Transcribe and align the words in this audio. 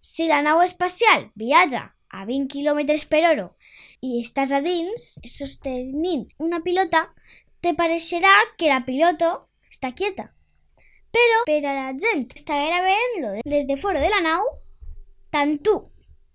si 0.00 0.32
la 0.32 0.40
nau 0.48 0.64
espacial 0.64 1.28
viatja 1.36 1.90
a 2.08 2.24
20 2.24 2.48
km 2.56 2.80
per 3.12 3.22
hora 3.28 3.50
i 4.00 4.20
estàs 4.22 4.52
a 4.52 4.62
dins 4.64 5.16
sostenint 5.28 6.24
una 6.40 6.62
pilota, 6.64 7.10
te 7.60 7.74
pareixerà 7.74 8.32
que 8.58 8.70
la 8.72 8.82
pilota 8.86 9.32
està 9.70 9.92
quieta. 9.92 10.30
Però 11.16 11.42
per 11.48 11.60
a 11.64 11.74
la 11.74 11.90
gent 11.96 12.26
que 12.28 12.38
està 12.38 12.56
veient-lo 12.84 13.36
des 13.44 13.68
de 13.68 13.76
fora 13.80 14.02
de 14.02 14.10
la 14.12 14.22
nau, 14.24 14.48
tant 15.32 15.56
tu 15.64 15.78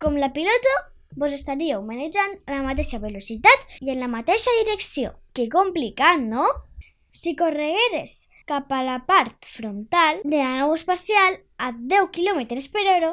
com 0.02 0.18
la 0.18 0.31
pilota 0.34 0.74
vos 1.16 1.34
estaríeu 1.36 1.84
manejant 1.86 2.38
a 2.48 2.58
la 2.58 2.66
mateixa 2.66 3.00
velocitat 3.00 3.78
i 3.81 3.92
en 3.94 4.00
la 4.02 4.10
mateixa 4.10 4.52
direcció. 4.62 5.14
Que 5.36 5.50
complicat, 5.52 6.22
no? 6.24 6.48
Si 7.12 7.36
corregueres 7.36 8.30
cap 8.48 8.72
a 8.72 8.81
la 8.84 9.02
part 9.08 9.46
frontal 9.46 10.22
de 10.24 10.40
la 10.40 10.56
nau 10.58 10.74
espacial 10.74 11.38
a 11.58 11.72
10 11.76 12.10
km 12.16 12.48
per 12.72 12.86
hora, 12.96 13.12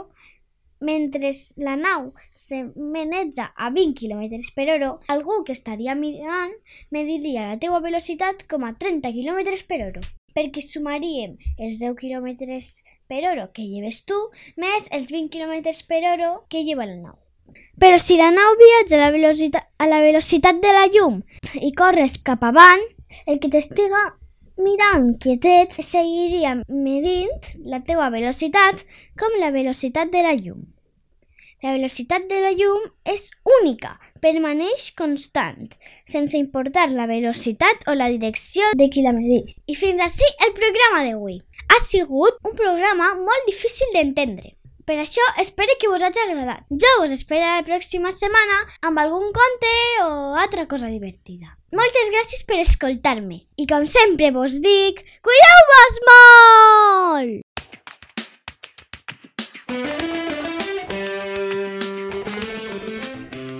mentre 0.80 1.32
la 1.56 1.76
nau 1.76 2.12
se 2.30 2.64
maneja 2.76 3.52
a 3.56 3.70
20 3.70 3.94
km 3.98 4.40
per 4.54 4.68
hora, 4.74 4.90
algú 5.08 5.42
que 5.44 5.52
estaria 5.52 5.94
mirant 5.94 6.54
mediria 6.90 7.48
la 7.52 7.58
teua 7.58 7.80
velocitat 7.80 8.46
com 8.48 8.64
a 8.64 8.74
30 8.74 9.12
km 9.12 9.62
per 9.68 9.80
hora, 9.86 10.02
perquè 10.34 10.62
sumaríem 10.62 11.36
els 11.58 11.80
10 11.82 11.96
km 11.98 12.60
per 13.08 13.22
hora 13.30 13.48
que 13.52 13.66
lleves 13.66 14.04
tu 14.04 14.18
més 14.56 14.90
els 14.92 15.10
20 15.10 15.32
km 15.34 15.74
per 15.88 16.04
hora 16.12 16.36
que 16.48 16.62
lleva 16.62 16.86
la 16.86 16.98
nau. 16.98 17.16
Però 17.80 17.96
si 17.98 18.18
la 18.18 18.30
nau 18.30 18.54
viatja 18.60 18.98
a 18.98 19.10
la 19.10 19.62
a 19.78 19.86
la 19.88 20.00
velocitat 20.04 20.60
de 20.62 20.72
la 20.74 20.86
llum 20.92 21.22
i 21.54 21.72
corres 21.72 22.18
cap 22.18 22.42
avant, 22.44 22.82
el 23.26 23.38
que 23.40 23.48
t'estiga 23.48 24.18
mirant 24.58 25.12
quietet 25.22 25.76
seguiria 25.84 26.56
medint 26.68 27.52
la 27.72 27.78
teua 27.86 28.08
velocitat 28.14 28.82
com 29.20 29.38
la 29.42 29.52
velocitat 29.54 30.10
de 30.14 30.24
la 30.26 30.34
llum. 30.38 30.66
La 31.62 31.72
velocitat 31.74 32.28
de 32.30 32.38
la 32.42 32.52
llum 32.54 32.84
és 33.12 33.24
única, 33.54 33.96
permaneix 34.22 34.92
constant, 34.98 35.72
sense 36.06 36.38
importar 36.38 36.86
la 36.92 37.08
velocitat 37.10 37.82
o 37.90 37.96
la 37.98 38.10
direcció 38.12 38.68
de 38.78 38.86
qui 38.94 39.02
la 39.02 39.14
medeix. 39.16 39.56
I 39.66 39.74
fins 39.78 40.04
així 40.04 40.28
el 40.46 40.54
programa 40.58 41.02
d'avui. 41.08 41.40
Ha 41.68 41.80
sigut 41.82 42.38
un 42.46 42.54
programa 42.62 43.10
molt 43.24 43.50
difícil 43.50 43.90
d'entendre. 43.96 44.57
Per 44.88 44.96
això 44.96 45.20
espero 45.36 45.74
que 45.76 45.88
us 45.92 46.00
hagi 46.00 46.16
agradat. 46.22 46.62
Jo 46.82 46.88
us 47.04 47.12
espero 47.12 47.44
la 47.44 47.60
pròxima 47.60 48.08
setmana 48.08 48.54
amb 48.88 48.96
algun 49.02 49.34
conte 49.36 49.72
o 50.00 50.32
altra 50.40 50.64
cosa 50.70 50.88
divertida. 50.88 51.50
Moltes 51.76 52.08
gràcies 52.14 52.40
per 52.48 52.56
escoltar-me. 52.62 53.42
I 53.60 53.66
com 53.68 53.84
sempre 53.84 54.30
vos 54.32 54.56
dic, 54.64 55.04
cuideu-vos 55.20 56.00
molt! 56.08 57.44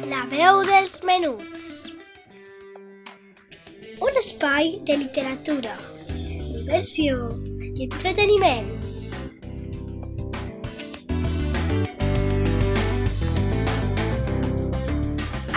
La 0.08 0.24
veu 0.32 0.64
dels 0.72 1.04
menuts. 1.04 1.92
Un 4.00 4.16
espai 4.24 4.78
de 4.88 4.96
literatura, 5.04 5.76
diversió 6.08 7.28
i 7.76 7.84
entreteniment. 7.84 8.97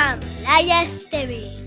Amb 0.01 0.23
Laia 0.43 0.81
Esteve. 0.83 1.60